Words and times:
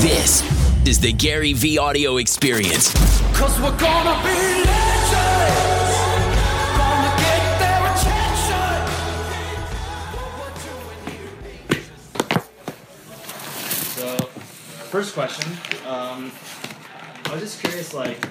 This 0.00 0.40
is 0.88 0.98
the 0.98 1.12
GaryVee 1.12 1.76
audio 1.78 2.16
experience. 2.16 2.94
Cause 3.36 3.60
we're 3.60 3.76
gonna 3.76 4.16
be 4.22 4.64
legends. 4.64 5.96
Gonna 6.78 7.12
get 7.20 7.42
their 7.60 7.84
attention. 7.92 8.80
So, 13.94 14.16
first 14.88 15.12
question. 15.12 15.52
Um, 15.86 16.32
I 17.26 17.32
was 17.32 17.42
just 17.42 17.60
curious, 17.60 17.92
like, 17.92 18.26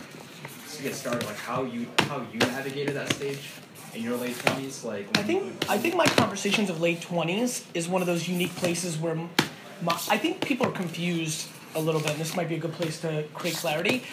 just 0.64 0.78
to 0.78 0.84
get 0.84 0.96
started, 0.96 1.24
like 1.28 1.38
how 1.38 1.66
you 1.66 1.86
how 2.00 2.26
you 2.34 2.40
navigated 2.40 2.96
that 2.96 3.14
stage 3.14 3.48
in 3.94 4.02
your 4.02 4.18
late 4.18 4.40
twenties, 4.40 4.84
like. 4.84 5.06
I 5.20 5.22
think 5.22 5.54
I 5.70 5.78
think 5.78 5.94
my 5.96 6.08
conversations 6.08 6.72
of 6.72 6.82
late 6.82 7.00
twenties 7.04 7.64
is 7.76 7.88
one 7.88 8.02
of 8.02 8.08
those 8.08 8.28
unique 8.28 8.56
places 8.56 8.98
where 8.98 9.14
my, 9.14 9.94
I 10.10 10.18
think 10.18 10.44
people 10.44 10.66
are 10.66 10.72
confused 10.72 11.48
a 11.76 11.80
little 11.80 12.02
bit, 12.02 12.12
and 12.12 12.20
this 12.20 12.36
might 12.36 12.50
be 12.50 12.56
a 12.56 12.60
good 12.60 12.74
place 12.74 13.00
to 13.02 13.26
create 13.34 13.56
clarity. 13.56 14.04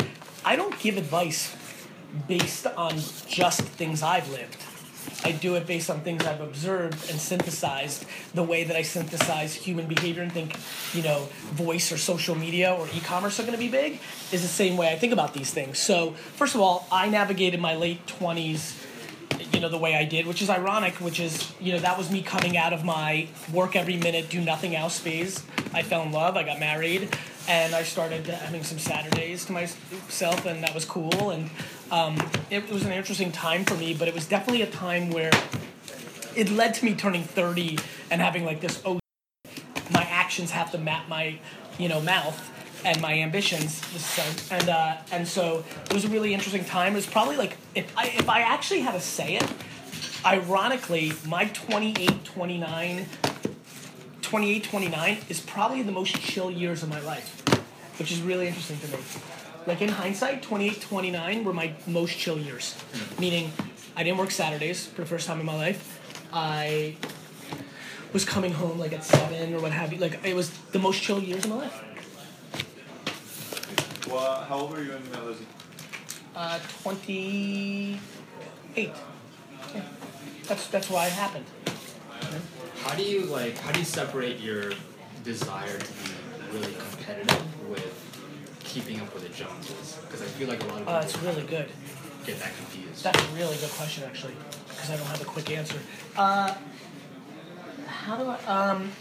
I 0.44 0.56
don't 0.56 0.78
give 0.78 0.96
advice 0.96 1.54
based 2.28 2.66
on 2.66 2.92
just 3.28 3.62
things 3.62 4.02
I've 4.02 4.30
lived. 4.30 4.56
I 5.24 5.32
do 5.32 5.54
it 5.54 5.66
based 5.66 5.88
on 5.88 6.00
things 6.00 6.24
I've 6.24 6.40
observed 6.40 7.10
and 7.10 7.18
synthesized. 7.18 8.04
The 8.34 8.42
way 8.42 8.64
that 8.64 8.76
I 8.76 8.82
synthesize 8.82 9.54
human 9.54 9.86
behavior 9.86 10.22
and 10.22 10.32
think, 10.32 10.56
you 10.94 11.02
know, 11.02 11.28
voice 11.52 11.90
or 11.90 11.96
social 11.96 12.34
media 12.34 12.74
or 12.74 12.86
e-commerce 12.94 13.38
are 13.40 13.42
going 13.42 13.54
to 13.54 13.58
be 13.58 13.68
big 13.68 14.00
is 14.32 14.42
the 14.42 14.48
same 14.48 14.76
way 14.76 14.92
I 14.92 14.96
think 14.98 15.12
about 15.12 15.32
these 15.32 15.50
things. 15.50 15.78
So, 15.78 16.12
first 16.12 16.54
of 16.54 16.60
all, 16.60 16.86
I 16.92 17.08
navigated 17.08 17.60
my 17.60 17.74
late 17.76 18.06
twenties 18.06 18.85
you 19.52 19.60
know 19.60 19.68
the 19.68 19.78
way 19.78 19.94
I 19.94 20.04
did, 20.04 20.26
which 20.26 20.42
is 20.42 20.50
ironic, 20.50 20.94
which 20.94 21.20
is 21.20 21.52
you 21.60 21.72
know 21.72 21.78
that 21.78 21.96
was 21.96 22.10
me 22.10 22.22
coming 22.22 22.56
out 22.56 22.72
of 22.72 22.84
my 22.84 23.28
work 23.52 23.76
every 23.76 23.96
minute, 23.96 24.28
do 24.28 24.40
nothing 24.40 24.74
else 24.74 24.98
phase. 24.98 25.42
I 25.72 25.82
fell 25.82 26.02
in 26.02 26.12
love, 26.12 26.36
I 26.36 26.42
got 26.42 26.60
married, 26.60 27.16
and 27.48 27.74
I 27.74 27.82
started 27.82 28.26
having 28.26 28.62
some 28.64 28.78
Saturdays 28.78 29.44
to 29.46 29.52
myself, 29.52 30.46
and 30.46 30.62
that 30.62 30.74
was 30.74 30.84
cool. 30.84 31.30
And 31.30 31.50
um, 31.90 32.18
it 32.50 32.68
was 32.70 32.84
an 32.84 32.92
interesting 32.92 33.32
time 33.32 33.64
for 33.64 33.74
me, 33.74 33.94
but 33.94 34.08
it 34.08 34.14
was 34.14 34.26
definitely 34.26 34.62
a 34.62 34.70
time 34.70 35.10
where 35.10 35.30
it 36.34 36.50
led 36.50 36.74
to 36.74 36.84
me 36.84 36.94
turning 36.94 37.22
thirty 37.22 37.78
and 38.10 38.20
having 38.20 38.44
like 38.44 38.60
this 38.60 38.82
oh, 38.84 38.98
my 39.90 40.02
actions 40.02 40.50
have 40.50 40.70
to 40.72 40.78
map 40.78 41.08
my 41.08 41.38
you 41.78 41.88
know 41.88 42.00
mouth 42.00 42.52
and 42.86 43.00
my 43.02 43.18
ambitions. 43.18 43.82
And 44.50 44.68
uh, 44.68 44.96
and 45.10 45.26
so 45.26 45.64
it 45.84 45.92
was 45.92 46.04
a 46.04 46.08
really 46.08 46.32
interesting 46.32 46.64
time. 46.64 46.92
It 46.92 46.96
was 46.96 47.06
probably 47.06 47.36
like 47.36 47.58
if 47.74 47.92
I, 47.98 48.06
if 48.06 48.28
I 48.28 48.40
actually 48.40 48.80
had 48.80 48.92
to 48.92 49.00
say 49.00 49.36
it 49.36 49.46
ironically 50.24 51.12
my 51.26 51.44
28 51.44 52.24
29 52.24 53.06
28 54.22 54.64
29 54.64 55.18
is 55.28 55.40
probably 55.40 55.82
the 55.82 55.92
most 55.92 56.16
chill 56.16 56.50
years 56.50 56.82
of 56.82 56.88
my 56.88 57.00
life 57.02 57.44
which 57.98 58.10
is 58.10 58.20
really 58.22 58.48
interesting 58.48 58.78
to 58.78 58.88
me. 58.88 59.02
Like 59.66 59.82
in 59.82 59.88
hindsight 59.88 60.42
28 60.42 60.80
29 60.80 61.44
were 61.44 61.52
my 61.52 61.74
most 61.86 62.16
chill 62.16 62.38
years. 62.38 62.76
Meaning 63.18 63.52
i 63.94 64.02
didn't 64.02 64.18
work 64.18 64.30
saturdays 64.30 64.86
for 64.86 65.02
the 65.02 65.06
first 65.06 65.26
time 65.26 65.38
in 65.38 65.46
my 65.46 65.54
life. 65.54 66.00
I 66.32 66.96
was 68.12 68.24
coming 68.24 68.52
home 68.52 68.78
like 68.78 68.92
at 68.92 69.04
seven 69.04 69.54
or 69.54 69.60
what 69.60 69.72
have 69.72 69.92
you. 69.92 69.98
Like 69.98 70.24
it 70.24 70.34
was 70.34 70.50
the 70.72 70.78
most 70.78 71.02
chill 71.02 71.20
years 71.20 71.44
of 71.44 71.50
my 71.50 71.56
life 71.56 71.95
Well, 74.10 74.44
how 74.44 74.56
old 74.60 74.70
were 74.72 74.82
you 74.82 74.90
when 74.92 75.04
you 75.04 75.10
met 75.10 75.24
Lizzie? 75.24 75.46
Uh, 76.34 76.58
28. 76.82 77.98
Yeah. 78.76 78.92
That's, 80.44 80.66
that's 80.68 80.90
why 80.90 81.06
it 81.06 81.12
happened. 81.12 81.46
How 82.82 82.94
do 82.94 83.02
you 83.02 83.22
like? 83.22 83.58
How 83.58 83.72
do 83.72 83.80
you 83.80 83.84
separate 83.84 84.38
your 84.38 84.72
desire 85.24 85.78
to 85.78 85.86
be 85.86 86.10
really 86.52 86.72
competitive 86.90 87.68
with 87.68 88.60
keeping 88.62 89.00
up 89.00 89.12
with 89.12 89.24
the 89.24 89.28
Joneses? 89.30 89.98
Because 90.02 90.22
I 90.22 90.26
feel 90.26 90.48
like 90.48 90.62
a 90.62 90.66
lot 90.66 90.72
of 90.74 90.78
people 90.80 90.94
Uh, 90.94 91.00
it's 91.00 91.18
really 91.18 91.42
good. 91.42 91.68
get 92.24 92.38
that 92.38 92.54
confused. 92.56 93.02
That's 93.02 93.20
a 93.20 93.26
really 93.34 93.56
good 93.56 93.70
question, 93.70 94.04
actually, 94.04 94.34
because 94.68 94.90
I 94.90 94.96
don't 94.96 95.06
have 95.06 95.20
a 95.22 95.24
quick 95.24 95.50
answer. 95.50 95.78
Uh, 96.16 96.54
how 97.88 98.16
do 98.18 98.28
I? 98.28 98.36
Um, 98.46 98.92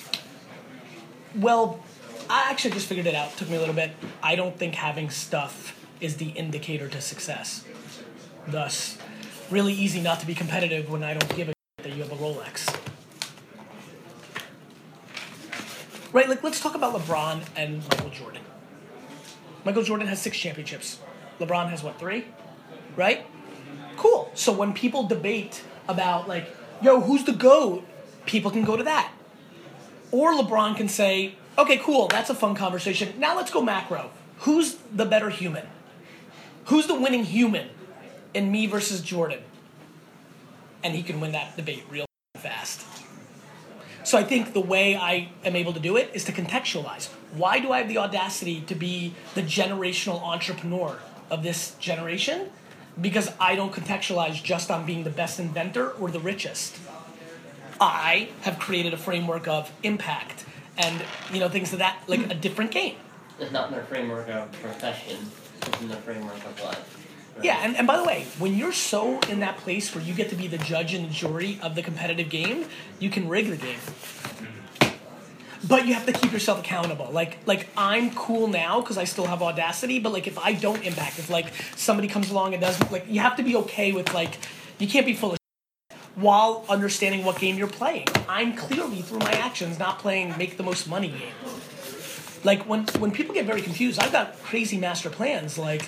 well, 1.36 1.80
I 2.30 2.50
actually 2.50 2.72
just 2.72 2.88
figured 2.88 3.08
it 3.08 3.16
out. 3.16 3.34
It 3.34 3.38
took 3.38 3.50
me 3.50 3.56
a 3.56 3.60
little 3.60 3.76
bit. 3.76 3.92
I 4.24 4.36
don't 4.36 4.58
think 4.58 4.76
having 4.76 5.10
stuff 5.10 5.80
is 6.02 6.18
the 6.18 6.30
indicator 6.30 6.90
to 6.90 7.02
success. 7.02 7.66
Thus, 8.48 8.98
really 9.50 9.74
easy 9.74 10.02
not 10.02 10.20
to 10.20 10.26
be 10.26 10.36
competitive 10.36 10.90
when 10.90 11.04
I 11.04 11.14
don't 11.14 11.36
give 11.36 11.50
a 11.50 11.54
that 11.78 11.96
you 11.96 12.02
have 12.02 12.12
a 12.12 12.16
Rolex. 12.16 12.76
Right, 16.12 16.28
like 16.28 16.44
let's 16.44 16.60
talk 16.60 16.74
about 16.74 16.96
LeBron 16.96 17.44
and 17.56 17.82
Michael 17.90 18.10
Jordan. 18.10 18.42
Michael 19.64 19.84
Jordan 19.84 20.08
has 20.08 20.22
six 20.22 20.38
championships. 20.38 21.00
LeBron 21.40 21.70
has 21.70 21.84
what, 21.84 22.00
three? 22.00 22.26
Right? 22.96 23.26
Cool. 23.98 24.32
So 24.34 24.52
when 24.52 24.74
people 24.74 25.04
debate 25.04 25.64
about 25.88 26.28
like, 26.28 26.48
yo, 26.82 27.02
who's 27.02 27.24
the 27.24 27.34
GOAT? 27.34 27.86
People 28.26 28.50
can 28.50 28.64
go 28.64 28.76
to 28.76 28.84
that. 28.84 29.12
Or 30.12 30.34
LeBron 30.34 30.78
can 30.78 30.88
say, 30.88 31.36
okay, 31.58 31.78
cool, 31.78 32.08
that's 32.08 32.30
a 32.30 32.36
fun 32.36 32.56
conversation. 32.56 33.20
Now 33.20 33.36
let's 33.36 33.52
go 33.52 33.62
macro. 33.62 34.12
Who's 34.40 34.76
the 34.92 35.06
better 35.06 35.30
human? 35.30 35.68
Who's 36.66 36.88
the 36.88 37.00
winning 37.00 37.24
human 37.24 37.70
in 38.34 38.52
me 38.52 38.68
versus 38.68 39.02
Jordan? 39.02 39.40
And 40.84 40.96
he 40.96 41.04
can 41.04 41.20
win 41.20 41.32
that 41.32 41.56
debate 41.56 41.84
real 41.90 42.06
fast. 42.36 42.86
So 44.04 44.20
I 44.20 44.24
think 44.24 44.54
the 44.54 44.62
way 44.62 44.96
I 44.96 45.30
am 45.44 45.56
able 45.56 45.74
to 45.74 45.80
do 45.80 45.98
it 45.98 46.12
is 46.14 46.24
to 46.26 46.32
contextualize. 46.32 47.08
Why 47.34 47.60
do 47.60 47.72
I 47.72 47.80
have 47.80 47.88
the 47.88 47.98
audacity 47.98 48.62
to 48.62 48.76
be 48.76 49.16
the 49.34 49.42
generational 49.42 50.22
entrepreneur 50.22 51.00
of 51.32 51.42
this 51.42 51.76
generation? 51.80 52.50
Because 53.02 53.32
I 53.40 53.56
don't 53.56 53.74
contextualize 53.74 54.44
just 54.44 54.70
on 54.70 54.86
being 54.86 55.04
the 55.04 55.10
best 55.10 55.40
inventor 55.40 55.90
or 55.92 56.12
the 56.12 56.20
richest. 56.20 56.78
I 57.82 58.30
have 58.42 58.60
created 58.60 58.94
a 58.94 58.98
framework 58.98 59.48
of 59.48 59.72
impact 59.84 60.46
and 60.78 61.04
you 61.32 61.40
know 61.40 61.50
things 61.50 61.74
of 61.74 61.80
that 61.80 62.00
like 62.08 62.32
a 62.32 62.36
different 62.36 62.72
game. 62.72 62.96
It's 63.40 63.52
not 63.52 63.70
in 63.70 63.76
the 63.76 63.84
framework 63.84 64.30
of 64.30 64.52
profession, 64.62 65.18
it's 65.62 65.82
in 65.82 65.90
the 65.90 65.98
framework 65.98 66.38
of 66.46 66.62
life. 66.64 67.36
right? 67.36 67.46
Yeah, 67.46 67.60
and, 67.64 67.76
and 67.76 67.86
by 67.86 67.98
the 67.98 68.04
way, 68.04 68.26
when 68.40 68.56
you're 68.56 68.72
so 68.72 69.20
in 69.22 69.42
that 69.42 69.58
place 69.58 69.94
where 69.94 70.04
you 70.04 70.14
get 70.14 70.30
to 70.30 70.36
be 70.36 70.48
the 70.48 70.58
judge 70.58 70.94
and 70.94 71.06
the 71.10 71.14
jury 71.14 71.60
of 71.62 71.76
the 71.76 71.82
competitive 71.82 72.30
game, 72.30 72.66
you 73.00 73.10
can 73.10 73.28
rig 73.28 73.50
the 73.50 73.58
game. 73.58 73.80
Mm-hmm. 73.80 75.68
But 75.68 75.86
you 75.86 75.96
have 75.96 76.06
to 76.06 76.14
keep 76.14 76.32
yourself 76.32 76.60
accountable. 76.60 77.10
Like 77.12 77.40
like 77.46 77.68
I'm 77.76 78.12
cool 78.12 78.48
now 78.48 78.80
because 78.82 78.98
I 78.98 79.04
still 79.04 79.26
have 79.26 79.42
audacity, 79.42 80.00
but 80.00 80.14
like 80.14 80.28
if 80.28 80.38
I 80.38 80.54
don't 80.54 80.84
impact, 80.84 81.20
if 81.20 81.30
like 81.30 81.52
somebody 81.76 82.08
comes 82.08 82.32
along 82.32 82.54
and 82.54 82.62
doesn't 82.62 82.92
like 82.92 83.06
you 83.10 83.20
have 83.20 83.36
to 83.38 83.44
be 83.44 83.56
okay 83.58 83.92
with 83.92 84.14
like 84.14 84.38
you 84.80 84.88
can't 84.88 85.06
be 85.06 85.14
full 85.14 85.34
of 85.34 85.40
while 86.16 86.66
understanding 86.70 87.26
what 87.26 87.40
game 87.40 87.58
you're 87.58 87.68
playing. 87.68 88.08
I'm 88.28 88.56
clearly 88.56 89.02
through 89.02 89.20
my 89.20 89.32
actions 89.32 89.78
not 89.80 90.00
playing 90.00 90.38
make 90.38 90.58
the 90.58 90.64
most 90.64 90.88
money 90.88 91.10
game. 91.10 91.34
Like 92.44 92.68
when 92.68 92.86
when 93.00 93.12
people 93.12 93.34
get 93.34 93.46
very 93.46 93.62
confused, 93.62 94.02
I've 94.02 94.12
got 94.12 94.42
crazy 94.44 94.78
master 94.78 95.10
plans. 95.10 95.58
Like 95.58 95.88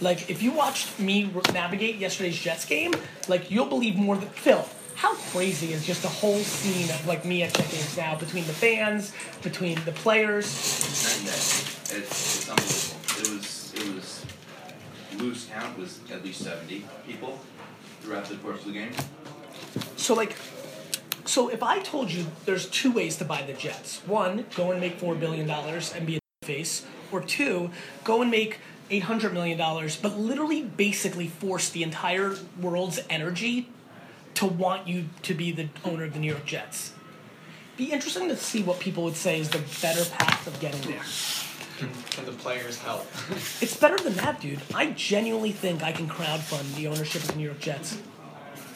like 0.00 0.28
if 0.28 0.42
you 0.42 0.52
watched 0.52 0.98
me 0.98 1.32
navigate 1.52 1.96
yesterday's 1.96 2.38
Jets 2.38 2.64
game, 2.64 2.92
like 3.28 3.50
you'll 3.50 3.66
believe 3.66 3.96
more 3.96 4.16
than 4.16 4.28
Phil. 4.30 4.64
How 4.94 5.14
crazy 5.14 5.72
is 5.72 5.86
just 5.86 6.02
the 6.02 6.08
whole 6.08 6.38
scene 6.38 6.90
of 6.90 7.06
like 7.06 7.24
me 7.24 7.42
at 7.42 7.54
Jet 7.54 7.70
games 7.70 7.96
now 7.96 8.16
between 8.16 8.46
the 8.46 8.52
fans, 8.52 9.12
between 9.42 9.82
the 9.84 9.92
players. 9.92 10.46
It's, 10.46 11.92
it's 11.92 12.48
unbelievable. 12.48 13.00
It 13.18 13.38
was, 13.38 13.74
it 13.74 13.94
was, 13.94 14.26
loose 15.18 15.46
count 15.46 15.78
was 15.78 16.00
at 16.10 16.24
least 16.24 16.42
70 16.42 16.84
people 17.06 17.38
throughout 18.00 18.26
the 18.26 18.36
course 18.36 18.60
of 18.60 18.66
the 18.66 18.72
game. 18.72 18.92
So 20.02 20.14
like, 20.14 20.36
so 21.24 21.48
if 21.48 21.62
I 21.62 21.78
told 21.78 22.10
you 22.10 22.26
there's 22.44 22.68
two 22.68 22.90
ways 22.90 23.18
to 23.18 23.24
buy 23.24 23.42
the 23.42 23.52
Jets. 23.52 24.00
One, 24.04 24.46
go 24.56 24.72
and 24.72 24.80
make 24.80 24.98
four 24.98 25.14
billion 25.14 25.46
dollars 25.46 25.94
and 25.94 26.04
be 26.04 26.16
a 26.16 26.46
face, 26.46 26.84
or 27.12 27.20
two, 27.20 27.70
go 28.02 28.20
and 28.20 28.28
make 28.28 28.58
eight 28.90 29.04
hundred 29.04 29.32
million 29.32 29.56
dollars, 29.56 29.96
but 29.96 30.18
literally 30.18 30.62
basically 30.62 31.28
force 31.28 31.70
the 31.70 31.84
entire 31.84 32.34
world's 32.60 32.98
energy 33.08 33.68
to 34.34 34.44
want 34.44 34.88
you 34.88 35.04
to 35.22 35.34
be 35.34 35.52
the 35.52 35.68
owner 35.84 36.02
of 36.02 36.14
the 36.14 36.18
New 36.18 36.32
York 36.32 36.46
Jets. 36.46 36.94
Be 37.76 37.92
interesting 37.92 38.26
to 38.26 38.36
see 38.36 38.64
what 38.64 38.80
people 38.80 39.04
would 39.04 39.16
say 39.16 39.38
is 39.38 39.50
the 39.50 39.62
better 39.80 40.04
path 40.10 40.48
of 40.48 40.58
getting 40.58 40.80
there. 40.90 41.02
Can 42.10 42.24
the 42.24 42.32
players 42.32 42.78
help? 42.78 43.06
It's 43.62 43.76
better 43.76 43.98
than 43.98 44.14
that, 44.14 44.40
dude. 44.40 44.62
I 44.74 44.90
genuinely 44.90 45.52
think 45.52 45.84
I 45.84 45.92
can 45.92 46.08
crowdfund 46.08 46.74
the 46.74 46.88
ownership 46.88 47.22
of 47.22 47.28
the 47.28 47.36
New 47.36 47.44
York 47.44 47.60
Jets 47.60 47.98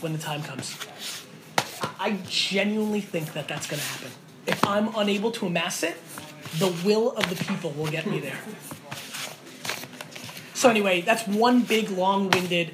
when 0.00 0.12
the 0.12 0.18
time 0.18 0.42
comes. 0.42 0.76
I- 1.98 2.18
genuinely 2.28 3.00
think 3.00 3.32
that 3.32 3.48
that's 3.48 3.66
going 3.66 3.80
to 3.80 3.86
happen. 3.86 4.10
If 4.46 4.64
I'm 4.66 4.94
unable 4.96 5.30
to 5.32 5.46
amass 5.46 5.82
it, 5.82 5.96
the 6.58 6.68
will 6.84 7.12
of 7.12 7.28
the 7.28 7.36
people 7.44 7.70
will 7.72 7.88
get 7.88 8.06
me 8.06 8.20
there. 8.20 8.38
So 10.54 10.70
anyway, 10.70 11.00
that's 11.02 11.26
one 11.26 11.62
big, 11.62 11.90
long-winded, 11.90 12.72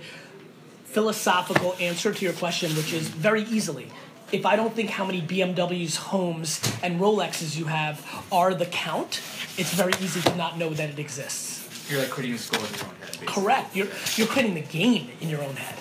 philosophical 0.85 1.75
answer 1.81 2.13
to 2.13 2.25
your 2.25 2.35
question, 2.35 2.71
which 2.77 2.93
is 2.93 3.09
very 3.09 3.43
easily. 3.45 3.89
if 4.31 4.47
I 4.47 4.57
don't 4.57 4.75
think 4.75 4.89
how 4.89 5.05
many 5.05 5.21
BMWs, 5.21 5.97
homes, 5.97 6.61
and 6.83 6.99
Rolexes 6.99 7.55
you 7.55 7.67
have 7.67 8.01
are 8.33 8.55
the 8.55 8.65
count, 8.65 9.21
it's 9.59 9.75
very 9.75 9.93
easy 10.01 10.23
to 10.23 10.35
not 10.37 10.57
know 10.57 10.71
that 10.71 10.89
it 10.89 10.99
exists. 10.99 11.61
You're 11.91 12.01
like 12.01 12.09
creating 12.09 12.37
a 12.37 12.39
score 12.39 12.59
in 12.67 12.73
your 12.75 12.85
own 12.85 12.95
head. 12.95 13.01
Basically. 13.21 13.27
Correct. 13.27 13.77
You're 13.77 13.89
you're 14.17 14.27
creating 14.27 14.55
the 14.55 14.63
game 14.63 15.11
in 15.21 15.29
your 15.29 15.43
own 15.43 15.57
head. 15.57 15.77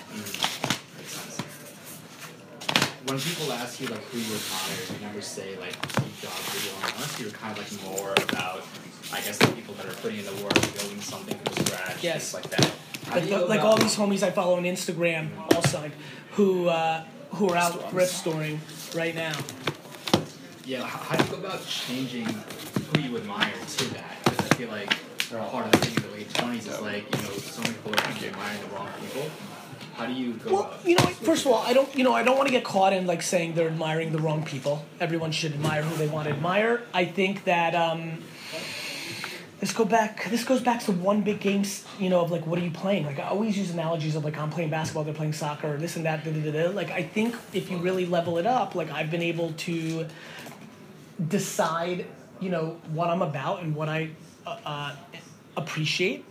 Makes 0.98 1.12
sense. 1.16 1.40
When 3.06 3.18
people 3.18 3.52
ask 3.52 3.80
you 3.80 3.88
like 3.88 4.00
who 4.04 4.18
you 4.18 4.34
admire, 4.34 4.78
you 4.98 5.06
never 5.06 5.20
say 5.20 5.56
like 5.58 5.74
Steve 5.90 6.18
Jobs 6.22 6.54
or 6.54 6.82
Elon 6.84 7.00
Musk. 7.00 7.20
You're 7.20 7.30
kind 7.30 7.58
of 7.58 7.62
like 7.62 7.98
more 7.98 8.12
about, 8.28 8.62
I 9.12 9.20
guess, 9.20 9.38
the 9.38 9.48
people 9.48 9.74
that 9.74 9.86
are 9.86 9.94
putting 9.94 10.20
in 10.20 10.24
the 10.24 10.32
work, 10.44 10.54
building 10.54 11.00
something 11.00 11.36
from 11.38 11.66
scratch, 11.66 12.02
Yes. 12.02 12.30
things 12.32 12.34
like 12.44 12.50
that. 12.60 12.72
How 13.08 13.14
Like, 13.16 13.30
like 13.48 13.60
about- 13.60 13.66
all 13.66 13.76
these 13.76 13.96
homies 13.96 14.22
I 14.22 14.30
follow 14.30 14.56
on 14.56 14.62
Instagram, 14.64 15.30
also 15.54 15.80
like, 15.80 15.92
who 16.32 16.68
uh, 16.68 17.02
who 17.32 17.48
are 17.48 17.56
out 17.56 17.90
thrift 17.90 18.12
storing 18.12 18.60
right 18.94 19.14
now. 19.14 19.32
Yeah, 20.64 20.82
how, 20.84 20.98
how 20.98 21.16
do 21.16 21.24
you 21.24 21.30
go 21.30 21.36
about 21.48 21.66
changing 21.66 22.26
who 22.26 23.00
you 23.00 23.16
admire 23.16 23.52
to 23.78 23.84
that? 23.94 24.16
Because 24.24 24.38
I 24.50 24.54
feel 24.54 24.68
like 24.70 24.94
part 25.50 25.66
of 25.66 25.72
the 25.72 25.78
thing 25.78 25.96
in 25.96 26.02
the 26.10 26.16
late 26.16 26.32
twenties 26.34 26.66
is 26.68 26.80
like 26.80 27.04
you 27.16 27.22
know 27.22 27.30
so 27.36 27.62
many 27.62 27.74
people 27.74 27.92
are 27.92 28.04
admiring 28.06 28.60
the 28.62 28.74
wrong 28.76 28.88
people. 29.00 29.28
How 29.94 30.06
do 30.06 30.12
you 30.12 30.34
go 30.34 30.52
Well, 30.52 30.62
about? 30.64 30.86
you 30.86 30.94
know, 30.96 31.04
first 31.04 31.44
of 31.44 31.52
all, 31.52 31.62
I 31.62 31.72
don't, 31.72 31.94
you 31.94 32.04
know, 32.04 32.12
I 32.12 32.22
don't 32.22 32.36
want 32.36 32.48
to 32.48 32.52
get 32.52 32.64
caught 32.64 32.92
in 32.92 33.06
like 33.06 33.22
saying 33.22 33.54
they're 33.54 33.68
admiring 33.68 34.12
the 34.12 34.18
wrong 34.18 34.44
people. 34.44 34.84
Everyone 35.00 35.32
should 35.32 35.52
admire 35.52 35.82
who 35.82 35.96
they 35.96 36.08
want 36.08 36.28
to 36.28 36.34
admire. 36.34 36.82
I 36.94 37.04
think 37.04 37.44
that 37.44 37.74
um, 37.74 38.22
this 39.60 39.72
go 39.72 39.84
back. 39.84 40.28
This 40.30 40.44
goes 40.44 40.60
back 40.60 40.82
to 40.84 40.92
one 40.92 41.22
big 41.22 41.40
game, 41.40 41.64
you 41.98 42.08
know, 42.08 42.20
of 42.20 42.30
like 42.30 42.46
what 42.46 42.58
are 42.58 42.62
you 42.64 42.70
playing? 42.70 43.04
Like 43.06 43.18
I 43.20 43.24
always 43.28 43.56
use 43.56 43.70
analogies 43.70 44.16
of 44.16 44.24
like 44.24 44.36
I'm 44.38 44.50
playing 44.50 44.70
basketball, 44.70 45.04
they're 45.04 45.14
playing 45.14 45.34
soccer, 45.34 45.76
this 45.76 45.96
and 45.96 46.04
that. 46.06 46.24
Da, 46.24 46.32
da, 46.32 46.40
da, 46.40 46.50
da. 46.50 46.70
Like 46.70 46.90
I 46.90 47.02
think 47.02 47.36
if 47.52 47.70
you 47.70 47.76
really 47.76 48.06
level 48.06 48.38
it 48.38 48.46
up, 48.46 48.74
like 48.74 48.90
I've 48.90 49.10
been 49.10 49.22
able 49.22 49.52
to 49.52 50.06
decide, 51.28 52.06
you 52.40 52.50
know, 52.50 52.80
what 52.92 53.08
I'm 53.10 53.22
about 53.22 53.62
and 53.62 53.76
what 53.76 53.88
I 53.88 54.10
uh, 54.46 54.56
uh, 54.64 54.96
appreciate 55.56 56.24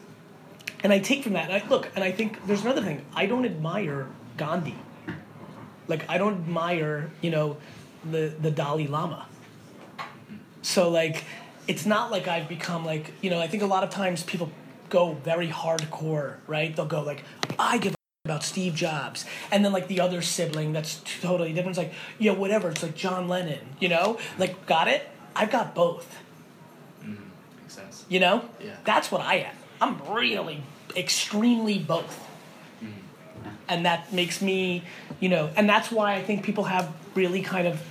and 0.83 0.91
I 0.91 0.99
take 0.99 1.23
from 1.23 1.33
that. 1.33 1.49
And 1.49 1.63
I 1.63 1.67
look, 1.67 1.89
and 1.95 2.03
I 2.03 2.11
think 2.11 2.45
there's 2.47 2.61
another 2.61 2.81
thing. 2.81 3.05
I 3.15 3.25
don't 3.25 3.45
admire 3.45 4.07
Gandhi. 4.37 4.75
Like 5.87 6.09
I 6.09 6.17
don't 6.17 6.33
admire, 6.33 7.11
you 7.21 7.31
know, 7.31 7.57
the 8.09 8.33
the 8.39 8.51
Dalai 8.51 8.87
Lama. 8.87 9.27
So 10.61 10.89
like, 10.89 11.23
it's 11.67 11.85
not 11.85 12.11
like 12.11 12.27
I've 12.27 12.47
become 12.47 12.85
like, 12.85 13.13
you 13.21 13.29
know, 13.29 13.39
I 13.39 13.47
think 13.47 13.63
a 13.63 13.67
lot 13.67 13.83
of 13.83 13.89
times 13.89 14.23
people 14.23 14.51
go 14.89 15.13
very 15.13 15.47
hardcore, 15.47 16.35
right? 16.47 16.75
They'll 16.75 16.85
go 16.85 17.01
like, 17.01 17.23
I 17.57 17.77
give 17.77 17.93
a 17.93 17.95
about 18.23 18.43
Steve 18.43 18.75
Jobs, 18.75 19.25
and 19.51 19.65
then 19.65 19.71
like 19.71 19.87
the 19.87 19.99
other 19.99 20.21
sibling 20.21 20.73
that's 20.73 21.01
totally 21.21 21.53
different. 21.53 21.77
It's 21.77 21.83
like, 21.85 21.93
yeah, 22.19 22.33
whatever. 22.33 22.69
It's 22.69 22.83
like 22.83 22.95
John 22.95 23.27
Lennon, 23.27 23.59
you 23.79 23.89
know? 23.89 24.19
Like, 24.37 24.67
got 24.67 24.87
it? 24.87 25.09
I've 25.35 25.49
got 25.51 25.73
both. 25.73 26.17
Mm-hmm. 27.01 27.23
Makes 27.61 27.73
sense. 27.73 28.05
You 28.09 28.19
know? 28.19 28.45
Yeah. 28.63 28.75
That's 28.85 29.11
what 29.11 29.21
I 29.21 29.37
am. 29.37 29.55
I'm 29.81 29.99
really 30.13 30.61
extremely 30.95 31.79
both. 31.79 32.27
Mm. 32.83 32.91
And 33.67 33.85
that 33.85 34.11
makes 34.13 34.41
me, 34.41 34.83
you 35.19 35.29
know, 35.29 35.49
and 35.55 35.67
that's 35.69 35.91
why 35.91 36.15
I 36.15 36.23
think 36.23 36.43
people 36.43 36.65
have 36.65 36.93
really 37.15 37.41
kind 37.41 37.67
of 37.67 37.81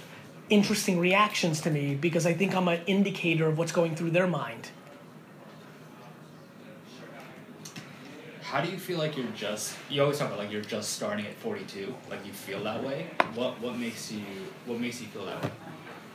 interesting 0.49 0.99
reactions 0.99 1.61
to 1.63 1.71
me 1.71 1.95
because 1.95 2.27
I 2.27 2.35
think 2.35 2.55
I'm 2.55 2.69
an 2.69 2.81
indicator 2.87 3.47
of 3.47 3.57
what's 3.57 3.73
going 3.73 3.95
through 3.95 4.11
their 4.11 4.27
mind. 4.27 4.71
How 8.43 8.61
do 8.61 8.69
you 8.69 8.79
feel 8.79 8.99
like 8.99 9.17
you're 9.17 9.27
just? 9.29 9.77
You 9.89 10.03
always 10.03 10.19
talk 10.19 10.27
about 10.27 10.41
like 10.41 10.51
you're 10.51 10.61
just 10.61 10.95
starting 10.95 11.25
at 11.25 11.35
42. 11.35 11.95
Like 12.11 12.27
you 12.27 12.33
feel 12.33 12.65
that 12.65 12.83
way. 12.83 13.07
What 13.35 13.61
what 13.61 13.79
makes 13.79 14.11
you 14.11 14.25
what 14.67 14.81
makes 14.81 15.01
you 15.01 15.07
feel 15.07 15.25
that 15.27 15.41
way? 15.41 15.51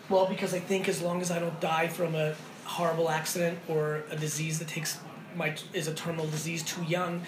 Well, 0.09 0.25
because 0.25 0.53
I 0.53 0.59
think 0.59 0.89
as 0.89 1.01
long 1.01 1.21
as 1.21 1.31
I 1.31 1.39
don't 1.39 1.59
die 1.61 1.87
from 1.87 2.13
a 2.13 2.35
horrible 2.65 3.09
accident 3.09 3.59
or 3.69 4.03
a 4.11 4.17
disease 4.17 4.59
that 4.59 4.67
takes 4.67 4.99
my 5.35 5.55
is 5.73 5.87
a 5.87 5.93
terminal 5.93 6.27
disease 6.27 6.63
too 6.63 6.83
young, 6.83 7.21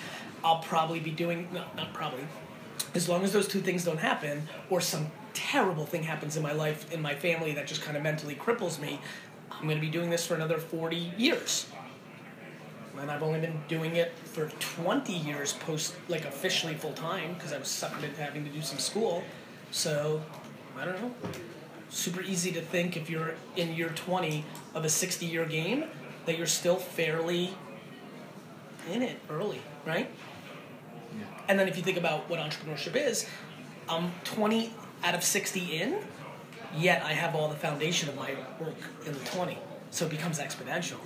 I'll 0.43 0.59
probably 0.59 0.99
be 0.99 1.11
doing 1.11 1.47
no, 1.53 1.63
not 1.75 1.93
probably. 1.93 2.25
As 2.93 3.09
long 3.09 3.23
as 3.23 3.33
those 3.33 3.47
two 3.47 3.59
things 3.59 3.83
don't 3.83 3.99
happen, 3.99 4.47
or 4.69 4.81
some 4.81 5.07
terrible 5.33 5.85
thing 5.85 6.03
happens 6.03 6.35
in 6.37 6.43
my 6.43 6.53
life 6.53 6.91
in 6.91 7.01
my 7.01 7.13
family 7.13 7.53
that 7.53 7.67
just 7.67 7.81
kind 7.81 7.97
of 7.97 8.03
mentally 8.03 8.35
cripples 8.35 8.79
me, 8.79 8.99
I'm 9.51 9.63
going 9.63 9.77
to 9.77 9.81
be 9.81 9.89
doing 9.91 10.09
this 10.09 10.25
for 10.25 10.35
another 10.35 10.57
forty 10.57 11.11
years. 11.17 11.67
And 12.99 13.11
I've 13.11 13.21
only 13.21 13.39
been 13.39 13.61
doing 13.67 13.95
it 13.95 14.17
for 14.17 14.47
20 14.59 15.13
years 15.13 15.53
post, 15.53 15.93
like 16.07 16.25
officially 16.25 16.73
full 16.73 16.93
time, 16.93 17.35
because 17.35 17.53
I 17.53 17.59
was 17.59 17.67
sucked 17.67 18.03
into 18.03 18.19
having 18.19 18.43
to 18.43 18.49
do 18.49 18.59
some 18.59 18.79
school. 18.79 19.23
So, 19.69 20.19
I 20.75 20.83
don't 20.83 20.99
know 20.99 21.13
super 21.89 22.21
easy 22.21 22.51
to 22.51 22.61
think 22.61 22.97
if 22.97 23.09
you're 23.09 23.35
in 23.55 23.73
year 23.73 23.89
20 23.89 24.43
of 24.73 24.85
a 24.85 24.89
60 24.89 25.25
year 25.25 25.45
game 25.45 25.85
that 26.25 26.37
you're 26.37 26.47
still 26.47 26.75
fairly 26.75 27.53
in 28.87 29.01
it 29.01 29.19
early, 29.29 29.61
right? 29.85 30.09
Yeah. 31.17 31.25
And 31.47 31.59
then 31.59 31.67
if 31.67 31.77
you 31.77 31.83
think 31.83 31.97
about 31.97 32.29
what 32.29 32.39
entrepreneurship 32.39 32.95
is, 32.95 33.27
I'm 33.89 34.11
20 34.23 34.73
out 35.03 35.15
of 35.15 35.23
60 35.23 35.59
in, 35.59 35.97
yet 36.75 37.03
I 37.03 37.13
have 37.13 37.35
all 37.35 37.47
the 37.47 37.55
foundation 37.55 38.09
of 38.09 38.15
my 38.15 38.35
work 38.59 38.75
in 39.05 39.13
the 39.13 39.19
20. 39.19 39.57
So 39.91 40.05
it 40.05 40.11
becomes 40.11 40.39
exponential. 40.39 40.99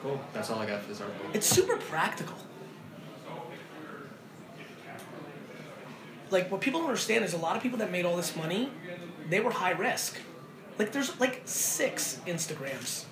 Cool. 0.00 0.20
That's 0.32 0.50
all 0.50 0.60
I 0.60 0.66
got 0.66 0.82
for 0.82 0.88
this 0.88 1.00
article. 1.00 1.26
It's 1.32 1.46
super 1.46 1.76
practical. 1.76 2.36
Like 6.30 6.50
what 6.50 6.60
people 6.60 6.80
don't 6.80 6.88
understand 6.88 7.24
is 7.24 7.34
a 7.34 7.38
lot 7.38 7.56
of 7.56 7.62
people 7.62 7.78
that 7.78 7.90
made 7.90 8.04
all 8.04 8.16
this 8.16 8.36
money, 8.36 8.70
they 9.28 9.40
were 9.40 9.50
high 9.50 9.72
risk. 9.72 10.18
Like 10.78 10.92
there's 10.92 11.18
like 11.18 11.42
six 11.44 12.20
Instagrams 12.26 13.04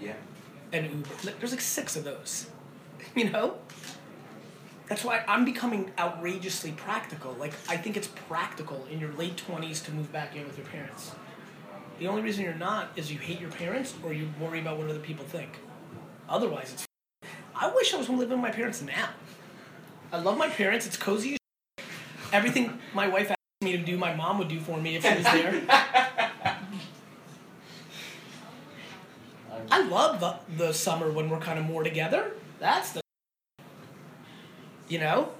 Yeah. 0.00 0.14
and 0.72 0.86
Uber. 0.86 1.32
There's 1.38 1.52
like 1.52 1.60
six 1.60 1.96
of 1.96 2.04
those. 2.04 2.46
You 3.14 3.30
know? 3.30 3.54
That's 4.88 5.04
why 5.04 5.24
I'm 5.26 5.44
becoming 5.44 5.90
outrageously 5.98 6.72
practical. 6.72 7.32
Like 7.38 7.52
I 7.68 7.76
think 7.76 7.96
it's 7.96 8.08
practical 8.08 8.86
in 8.90 9.00
your 9.00 9.12
late 9.12 9.36
twenties 9.36 9.80
to 9.82 9.92
move 9.92 10.12
back 10.12 10.34
in 10.36 10.44
with 10.46 10.56
your 10.56 10.66
parents. 10.66 11.12
The 11.98 12.06
only 12.06 12.22
reason 12.22 12.44
you're 12.44 12.54
not 12.54 12.90
is 12.96 13.10
you 13.12 13.18
hate 13.18 13.40
your 13.40 13.50
parents 13.50 13.94
or 14.04 14.12
you 14.12 14.28
worry 14.40 14.60
about 14.60 14.78
what 14.78 14.88
other 14.88 14.98
people 15.00 15.24
think. 15.24 15.58
Otherwise, 16.28 16.72
it's. 16.74 16.86
I 17.54 17.70
wish 17.74 17.92
I 17.92 17.96
was 17.96 18.08
living 18.08 18.28
with 18.30 18.40
my 18.40 18.50
parents 18.50 18.82
now. 18.82 19.08
I 20.12 20.18
love 20.18 20.38
my 20.38 20.48
parents. 20.48 20.86
It's 20.86 20.96
cozy. 20.96 21.36
as. 21.78 21.84
Everything 22.32 22.78
my 22.94 23.08
wife 23.08 23.30
asked 23.30 23.38
me 23.62 23.72
to 23.72 23.82
do, 23.82 23.96
my 23.98 24.14
mom 24.14 24.38
would 24.38 24.48
do 24.48 24.60
for 24.60 24.78
me 24.78 24.96
if 24.96 25.02
she 25.02 25.14
was 25.14 25.24
there. 25.24 25.62
I 29.70 29.82
love 29.82 30.20
the, 30.20 30.36
the 30.56 30.72
summer 30.72 31.10
when 31.10 31.28
we're 31.28 31.40
kind 31.40 31.58
of 31.58 31.64
more 31.64 31.82
together. 31.82 32.32
That's 32.58 32.92
the. 32.92 33.00
You 34.88 34.98
know? 34.98 35.32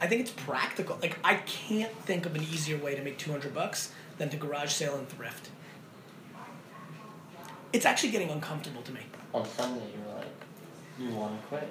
I 0.00 0.06
think 0.06 0.20
it's 0.20 0.30
practical. 0.30 0.98
Like, 1.02 1.18
I 1.24 1.34
can't 1.34 1.92
think 2.02 2.24
of 2.24 2.34
an 2.34 2.42
easier 2.42 2.78
way 2.78 2.94
to 2.94 3.02
make 3.02 3.18
200 3.18 3.52
bucks 3.52 3.92
than 4.16 4.30
to 4.30 4.36
garage 4.36 4.72
sale 4.72 4.96
and 4.96 5.08
thrift. 5.08 5.50
It's 7.72 7.84
actually 7.84 8.10
getting 8.10 8.30
uncomfortable 8.30 8.82
to 8.82 8.92
me. 8.92 9.00
On 9.34 9.44
Sunday, 9.44 9.84
you're 9.94 10.14
like, 10.14 10.26
you 10.98 11.10
want 11.14 11.40
to 11.40 11.46
quit. 11.48 11.68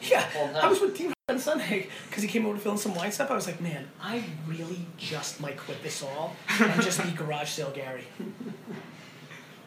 Yeah, 0.00 0.26
I 0.60 0.68
was 0.68 0.80
with 0.80 0.96
T 0.96 1.12
on 1.28 1.38
Sunday 1.38 1.88
because 2.08 2.22
he 2.22 2.28
came 2.28 2.44
over 2.46 2.56
to 2.56 2.60
fill 2.60 2.72
in 2.72 2.78
some 2.78 2.94
wine 2.94 3.12
stuff. 3.12 3.30
I 3.30 3.34
was 3.34 3.46
like, 3.46 3.60
man, 3.60 3.88
I 4.00 4.24
really 4.46 4.86
just 4.98 5.40
might 5.40 5.56
quit 5.56 5.82
this 5.82 6.02
all 6.02 6.36
and 6.60 6.82
just 6.82 7.02
be 7.02 7.10
garage 7.12 7.50
sale 7.50 7.72
Gary. 7.74 8.04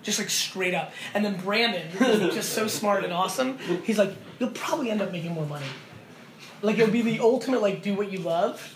Just 0.05 0.19
like 0.19 0.29
straight 0.29 0.75
up. 0.75 0.93
And 1.15 1.25
then 1.25 1.35
Brandon, 1.37 1.89
who's 1.89 2.33
just 2.35 2.53
so 2.53 2.67
smart 2.67 3.03
and 3.03 3.11
awesome, 3.11 3.57
he's 3.83 3.97
like, 3.97 4.13
you'll 4.39 4.51
probably 4.51 4.91
end 4.91 5.01
up 5.01 5.11
making 5.11 5.31
more 5.33 5.47
money. 5.47 5.65
Like 6.61 6.77
it'll 6.77 6.93
be 6.93 7.01
the 7.01 7.19
ultimate 7.19 7.61
like 7.61 7.81
do 7.81 7.95
what 7.95 8.11
you 8.11 8.19
love. 8.19 8.75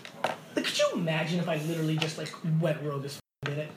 Like 0.56 0.64
could 0.64 0.76
you 0.78 0.88
imagine 0.94 1.38
if 1.38 1.48
I 1.48 1.56
literally 1.58 1.96
just 1.96 2.18
like 2.18 2.32
went 2.60 2.82
rogue 2.82 3.04
as 3.04 3.16
f- 3.16 3.20
did 3.44 3.58
it? 3.58 3.70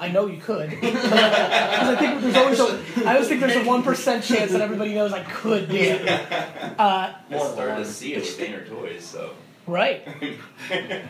I 0.00 0.08
know 0.08 0.26
you 0.26 0.40
could. 0.40 0.70
Because 0.80 1.88
I 1.88 1.96
think 1.96 2.20
there's 2.20 2.36
always 2.36 2.60
a, 2.60 3.08
I 3.08 3.14
always 3.14 3.28
think 3.28 3.40
there's 3.40 3.56
a 3.56 3.64
one 3.64 3.82
percent 3.82 4.24
chance 4.24 4.50
that 4.50 4.60
everybody 4.60 4.92
knows 4.94 5.12
I 5.12 5.22
could 5.22 5.68
do 5.68 5.76
it. 5.76 6.08
Uh, 6.08 6.74
I 6.78 7.14
More 7.30 7.44
than 7.44 7.52
started 7.52 7.84
to 7.84 7.84
see 7.84 8.14
it 8.14 8.20
with 8.20 8.38
Vayner 8.38 8.68
Toys, 8.68 9.04
so. 9.04 9.30
Right. 9.66 10.06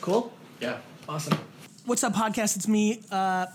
cool. 0.00 0.32
Yeah. 0.60 0.78
Awesome. 1.08 1.38
What's 1.84 2.04
up, 2.04 2.14
podcast? 2.14 2.54
It's 2.54 2.68
me. 2.68 3.02
Uh, 3.10 3.46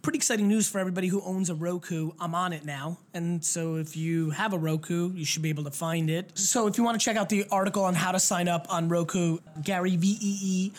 pretty 0.00 0.16
exciting 0.16 0.48
news 0.48 0.66
for 0.70 0.78
everybody 0.78 1.08
who 1.08 1.20
owns 1.20 1.50
a 1.50 1.54
Roku. 1.54 2.12
I'm 2.18 2.34
on 2.34 2.54
it 2.54 2.64
now. 2.64 2.96
And 3.12 3.44
so 3.44 3.74
if 3.76 3.94
you 3.94 4.30
have 4.30 4.54
a 4.54 4.58
Roku, 4.58 5.12
you 5.12 5.26
should 5.26 5.42
be 5.42 5.50
able 5.50 5.64
to 5.64 5.70
find 5.70 6.08
it. 6.08 6.30
So 6.38 6.66
if 6.66 6.78
you 6.78 6.84
want 6.84 6.98
to 6.98 7.04
check 7.04 7.18
out 7.18 7.28
the 7.28 7.44
article 7.50 7.84
on 7.84 7.94
how 7.94 8.12
to 8.12 8.18
sign 8.18 8.48
up 8.48 8.66
on 8.70 8.88
Roku, 8.88 9.36
GaryVee.com 9.60 10.70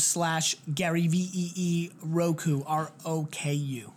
slash 0.00 0.56
GaryVee 0.70 1.92
Roku, 2.02 2.62
R 2.66 2.92
O 3.06 3.26
K 3.30 3.54
U. 3.54 3.92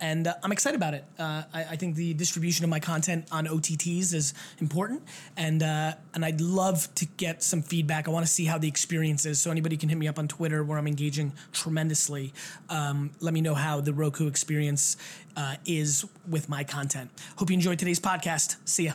and 0.00 0.26
uh, 0.26 0.34
I'm 0.42 0.52
excited 0.52 0.76
about 0.76 0.94
it. 0.94 1.04
Uh, 1.18 1.42
I, 1.52 1.64
I 1.70 1.76
think 1.76 1.96
the 1.96 2.14
distribution 2.14 2.64
of 2.64 2.70
my 2.70 2.80
content 2.80 3.26
on 3.32 3.46
OTTs 3.46 4.14
is 4.14 4.34
important, 4.60 5.02
and 5.36 5.62
uh, 5.62 5.94
and 6.14 6.24
I'd 6.24 6.40
love 6.40 6.92
to 6.96 7.06
get 7.06 7.42
some 7.42 7.62
feedback. 7.62 8.08
I 8.08 8.10
want 8.10 8.26
to 8.26 8.32
see 8.32 8.44
how 8.44 8.58
the 8.58 8.68
experience 8.68 9.26
is. 9.26 9.40
So 9.40 9.50
anybody 9.50 9.76
can 9.76 9.88
hit 9.88 9.98
me 9.98 10.08
up 10.08 10.18
on 10.18 10.28
Twitter, 10.28 10.62
where 10.62 10.78
I'm 10.78 10.86
engaging 10.86 11.32
tremendously. 11.52 12.32
Um, 12.68 13.10
let 13.20 13.34
me 13.34 13.40
know 13.40 13.54
how 13.54 13.80
the 13.80 13.92
Roku 13.92 14.26
experience 14.28 14.96
uh, 15.36 15.56
is 15.66 16.04
with 16.28 16.48
my 16.48 16.64
content. 16.64 17.10
Hope 17.36 17.50
you 17.50 17.54
enjoyed 17.54 17.78
today's 17.78 18.00
podcast. 18.00 18.56
See 18.64 18.86
ya. 18.86 18.92